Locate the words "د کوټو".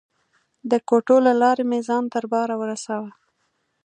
0.71-1.15